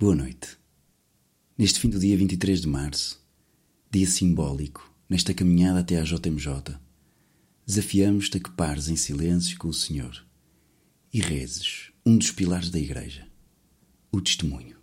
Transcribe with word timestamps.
Boa 0.00 0.14
noite. 0.14 0.56
Neste 1.58 1.78
fim 1.78 1.90
do 1.90 1.98
dia 1.98 2.16
23 2.16 2.62
de 2.62 2.66
março, 2.66 3.22
dia 3.90 4.06
simbólico, 4.06 4.90
nesta 5.06 5.34
caminhada 5.34 5.80
até 5.80 6.00
à 6.00 6.04
JMJ, 6.04 6.78
desafiamos-te 7.66 8.38
a 8.38 8.40
que 8.40 8.50
pares 8.50 8.88
em 8.88 8.96
silêncio 8.96 9.58
com 9.58 9.68
o 9.68 9.74
Senhor 9.74 10.24
e 11.12 11.20
rezes 11.20 11.92
um 12.06 12.16
dos 12.16 12.30
pilares 12.30 12.70
da 12.70 12.78
Igreja, 12.78 13.28
o 14.10 14.22
testemunho. 14.22 14.78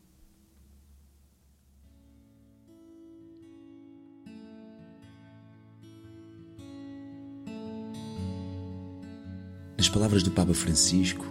Nas 9.76 9.90
palavras 9.90 10.22
do 10.22 10.30
Papa 10.30 10.54
Francisco, 10.54 11.26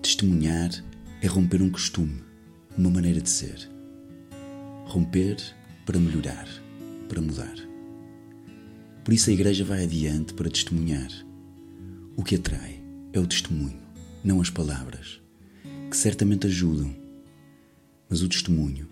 testemunhar 0.00 0.70
é 1.20 1.26
romper 1.26 1.60
um 1.60 1.70
costume, 1.70 2.22
uma 2.76 2.90
maneira 2.90 3.20
de 3.20 3.30
ser. 3.30 3.70
Romper 4.86 5.36
para 5.84 5.98
melhorar, 5.98 6.46
para 7.08 7.20
mudar. 7.20 7.54
Por 9.04 9.14
isso 9.14 9.30
a 9.30 9.32
Igreja 9.32 9.64
vai 9.64 9.84
adiante 9.84 10.34
para 10.34 10.50
testemunhar. 10.50 11.10
O 12.16 12.22
que 12.22 12.34
atrai 12.34 12.82
é 13.12 13.20
o 13.20 13.26
testemunho, 13.26 13.80
não 14.22 14.40
as 14.40 14.50
palavras, 14.50 15.20
que 15.90 15.96
certamente 15.96 16.46
ajudam, 16.46 16.94
mas 18.08 18.22
o 18.22 18.28
testemunho 18.28 18.88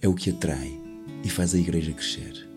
é 0.00 0.08
o 0.08 0.14
que 0.14 0.30
atrai 0.30 0.72
e 1.24 1.30
faz 1.30 1.54
a 1.54 1.58
Igreja 1.58 1.92
crescer. 1.92 2.48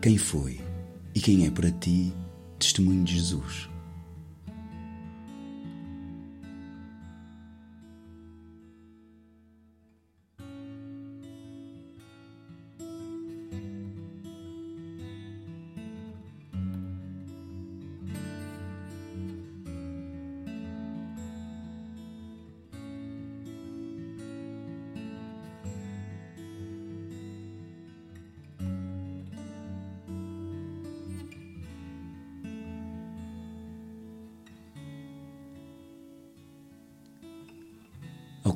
Quem 0.00 0.16
foi 0.16 0.69
e 1.14 1.20
quem 1.20 1.46
é 1.46 1.50
para 1.50 1.70
ti 1.70 2.12
testemunho 2.58 3.04
de 3.04 3.14
Jesus? 3.14 3.68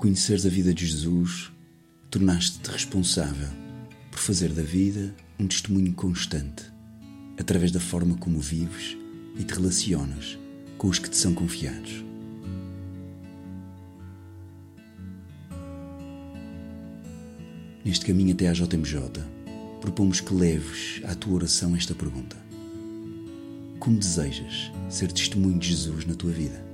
Conheceres 0.05 0.45
a 0.45 0.51
vida 0.51 0.75
de 0.75 0.87
Jesus, 0.87 1.51
tornaste-te 2.11 2.71
responsável 2.71 3.49
por 4.11 4.21
fazer 4.21 4.51
da 4.51 4.61
vida 4.61 5.15
um 5.41 5.47
testemunho 5.47 5.95
constante, 5.95 6.63
através 7.39 7.73
da 7.73 7.81
forma 7.81 8.15
como 8.19 8.39
vives 8.39 8.99
e 9.35 9.43
te 9.43 9.55
relacionas 9.55 10.39
com 10.77 10.89
os 10.89 10.99
que 10.99 11.09
te 11.09 11.17
são 11.17 11.33
confiados. 11.33 12.05
Neste 17.83 18.05
caminho 18.05 18.35
até 18.35 18.51
à 18.51 18.53
JMJ, 18.53 19.01
propomos 19.81 20.21
que 20.21 20.35
leves 20.35 21.01
à 21.05 21.15
tua 21.15 21.37
oração 21.37 21.75
esta 21.75 21.95
pergunta: 21.95 22.37
Como 23.81 23.97
desejas 23.97 24.71
ser 24.91 25.11
testemunho 25.11 25.59
de 25.59 25.69
Jesus 25.69 26.05
na 26.05 26.15
tua 26.15 26.31
vida? 26.31 26.74